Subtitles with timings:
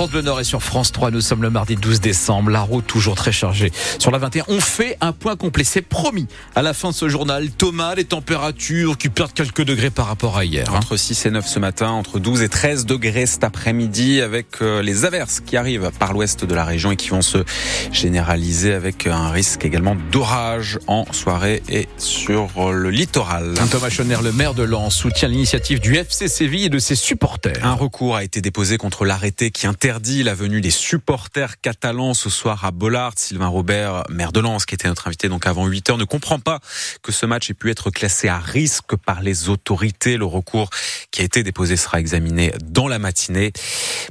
[0.00, 1.10] France Bleu Nord et sur France 3.
[1.10, 2.48] Nous sommes le mardi 12 décembre.
[2.48, 3.70] La route toujours très chargée.
[3.98, 5.62] Sur la 21, on fait un point complet.
[5.62, 6.26] C'est promis.
[6.54, 10.38] À la fin de ce journal, Thomas, les températures qui perdent quelques degrés par rapport
[10.38, 10.70] à hier.
[10.70, 10.78] Hein.
[10.78, 14.80] Entre 6 et 9 ce matin, entre 12 et 13 degrés cet après-midi avec euh,
[14.80, 17.44] les averses qui arrivent par l'ouest de la région et qui vont se
[17.92, 23.52] généraliser avec un risque également d'orage en soirée et sur le littoral.
[23.70, 27.62] Thomas Schoner, le maire de Lens, soutient l'initiative du FC Séville et de ses supporters.
[27.62, 32.14] Un recours a été déposé contre l'arrêté qui interdit interdit la venue des supporters catalans
[32.14, 33.14] ce soir à Bollard.
[33.16, 36.38] Sylvain Robert, maire de Lens, qui était notre invité donc avant 8 heures, ne comprend
[36.38, 36.60] pas
[37.02, 40.16] que ce match ait pu être classé à risque par les autorités.
[40.16, 40.70] Le recours
[41.10, 43.52] qui a été déposé sera examiné dans la matinée.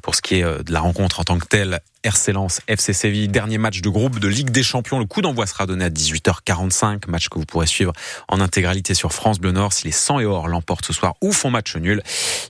[0.04, 2.94] Pour ce qui est euh, de la rencontre en tant que telle, RC Lens, FC
[2.94, 5.00] Séville, dernier match de groupe de Ligue des Champions.
[5.00, 7.92] Le coup d'envoi sera donné à 18h45, match que vous pourrez suivre
[8.30, 9.74] en intégralité sur France Bleu Nord.
[9.74, 12.02] Si les 100 et or l'emportent ce soir ou font match nul,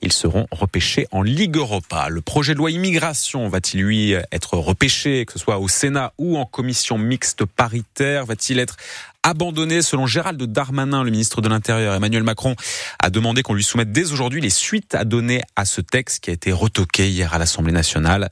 [0.04, 2.10] ils seront repêchés en Ligue Europa.
[2.10, 6.38] Le projet de loi immigration va-t-il lui être repêché, que ce soit au Sénat ou
[6.38, 8.26] en commission mixte paritaire?
[8.28, 8.78] Va-t-il être
[9.24, 9.82] abandonné.
[9.82, 12.56] Selon Gérald Darmanin, le ministre de l'Intérieur, Emmanuel Macron
[13.00, 16.30] a demandé qu'on lui soumette dès aujourd'hui les suites à donner à ce texte qui
[16.30, 18.30] a été retoqué hier à l'Assemblée nationale.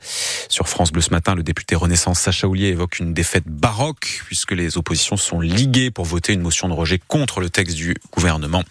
[0.50, 4.52] Sur France Bleu ce matin, le député Renaissance Sacha Oulier évoque une défaite baroque puisque
[4.54, 8.64] les oppositions sont liguées pour voter une motion de rejet contre le texte du gouvernement.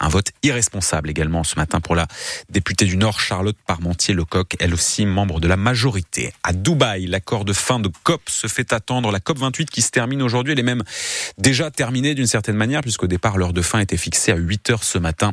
[0.00, 2.06] Un vote irresponsable également ce matin pour la
[2.50, 6.32] députée du Nord Charlotte Parmentier-Lecoq, elle aussi membre de la majorité.
[6.42, 9.10] À Dubaï, l'accord de fin de COP se fait attendre.
[9.10, 10.84] La COP 28 qui se termine aujourd'hui, elle est même
[11.38, 14.84] déjà terminé d'une certaine manière, puisqu'au départ, l'heure de fin était fixée à 8 heures
[14.84, 15.32] ce matin.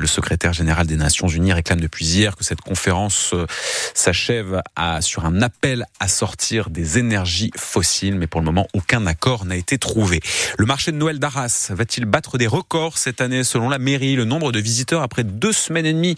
[0.00, 3.46] Le secrétaire général des Nations Unies réclame depuis hier que cette conférence euh,
[3.92, 4.62] s'achève
[5.02, 9.56] sur un appel à sortir des énergies fossiles, mais pour le moment, aucun accord n'a
[9.56, 10.20] été trouvé.
[10.56, 13.44] Le marché de Noël d'Arras va-t-il battre des records cette année?
[13.44, 16.16] Selon la mairie, le nombre de visiteurs après deux semaines et demie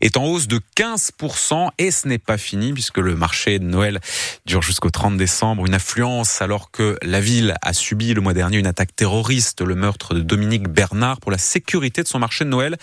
[0.00, 3.98] est en hausse de 15% et ce n'est pas fini puisque le marché de Noël
[4.46, 5.66] dure jusqu'au 30 décembre.
[5.66, 9.74] Une affluence alors que la ville a subi le mois dernier une attaque terroriste, le
[9.74, 12.76] meurtre de Dominique Bernard pour la sécurité de son marché de Noël.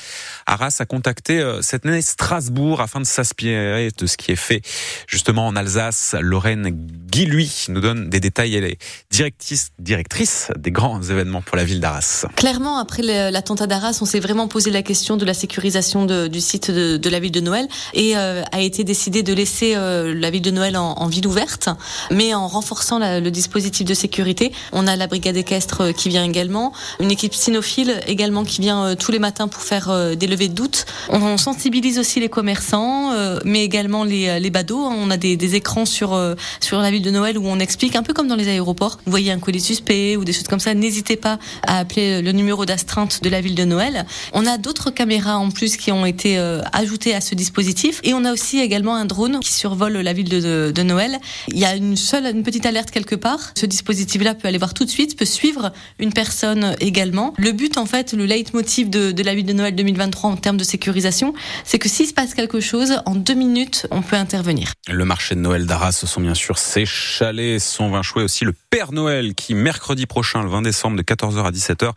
[0.45, 4.61] Arras a contacté euh, cette année Strasbourg afin de s'inspirer de ce qui est fait
[5.07, 6.15] justement en Alsace.
[6.19, 7.27] Lorraine Guy,
[7.69, 8.55] nous donne des détails.
[8.55, 8.77] Elle est
[9.11, 12.25] directrice, directrice des grands événements pour la ville d'Arras.
[12.35, 16.71] Clairement, après l'attentat d'Arras, on s'est vraiment posé la question de la sécurisation du site
[16.71, 20.41] de, la ville de Noël et euh, a été décidé de laisser euh, la ville
[20.41, 21.69] de Noël en, ville ouverte,
[22.09, 24.51] mais en renforçant le dispositif de sécurité.
[24.71, 29.11] On a la brigade équestre qui vient également, une équipe cynophile également qui vient tous
[29.11, 30.85] les matins pour faire des levées de doute.
[31.09, 34.85] On, sensibilise aussi les commerçants, euh, mais également les, les badauds.
[34.85, 38.03] On a des, écrans sur euh, sur la ville de Noël où on explique un
[38.03, 38.99] peu comme dans les aéroports.
[39.05, 42.31] Vous voyez un colis suspect ou des choses comme ça, n'hésitez pas à appeler le
[42.31, 44.05] numéro d'astreinte de la ville de Noël.
[44.33, 48.13] On a d'autres caméras en plus qui ont été euh, ajoutées à ce dispositif et
[48.13, 51.19] on a aussi également un drone qui survole la ville de, de, Noël.
[51.49, 53.51] Il y a une seule une petite alerte quelque part.
[53.57, 57.33] Ce dispositif-là peut aller voir tout de suite, peut suivre une personne également.
[57.37, 60.57] Le but en fait, le leitmotiv de, de la ville de Noël 2023 en termes
[60.57, 61.33] de sécurisation,
[61.63, 64.73] c'est que s'il se passe quelque chose, en deux minutes, on peut intervenir.
[64.87, 68.45] Le marché de Noël d'Arras, ce sont bien sûr ses chalets, son vin chouet, aussi
[68.45, 71.91] le Père Noël qui, mercredi prochain, le 20 décembre, de 14h à 17h,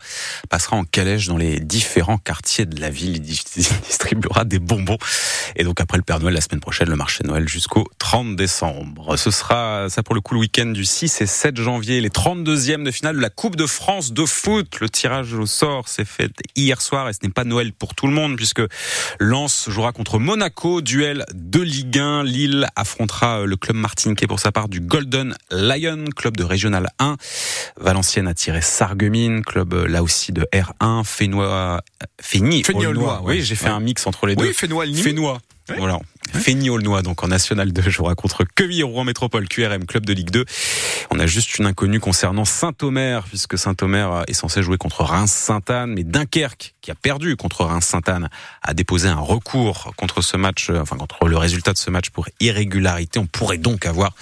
[0.49, 3.15] passera en calèche dans les différents quartiers de la ville.
[3.15, 4.97] Il distribuera des bonbons.
[5.55, 8.35] Et donc après le Père Noël, la semaine prochaine, le marché de Noël jusqu'au 30
[8.35, 9.17] décembre.
[9.17, 12.83] Ce sera ça pour le coup le week-end du 6 et 7 janvier, les 32e
[12.83, 14.79] de finale de la Coupe de France de foot.
[14.79, 18.04] Le tirage au sort s'est fait hier soir et ce n'est pas Noël pour tout
[18.07, 18.61] le monde puisque
[19.19, 22.23] Lens jouera contre Monaco, duel de Ligue 1.
[22.23, 27.17] Lille affrontera le club martiniquais pour sa part du Golden Lion, club de régional 1.
[27.77, 31.03] Valenciennes a tiré Sarreguemines, club là aussi de R1.
[31.03, 31.81] Fénois,
[32.21, 32.63] Féni,
[33.23, 34.45] Oui, j'ai fait un mix entre les deux.
[34.45, 34.85] Oui, Fénois,
[35.77, 35.99] Voilà.
[36.33, 40.29] Fény Aulnois, donc en National 2, jouera contre Quevilly Rouen Métropole, QRM, club de Ligue
[40.31, 40.45] 2.
[41.11, 46.03] On a juste une inconnue concernant Saint-Omer, puisque Saint-Omer est censé jouer contre Reims-Sainte-Anne, mais
[46.03, 48.29] Dunkerque, qui a perdu contre Reims-Sainte-Anne,
[48.61, 52.09] a déposé un recours contre ce match, euh, enfin contre le résultat de ce match
[52.09, 53.19] pour irrégularité.
[53.19, 54.13] On pourrait donc avoir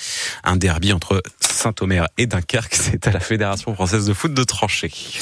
[0.44, 2.76] un derby entre Saint-Omer et Dunkerque.
[2.80, 4.92] C'est à la Fédération française de foot de trancher.